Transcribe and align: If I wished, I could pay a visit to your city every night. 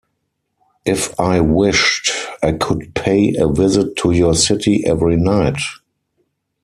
If 0.83 1.13
I 1.19 1.41
wished, 1.41 2.09
I 2.41 2.53
could 2.53 2.95
pay 2.95 3.35
a 3.35 3.47
visit 3.47 3.95
to 3.97 4.09
your 4.09 4.33
city 4.33 4.83
every 4.83 5.15
night. 5.15 5.61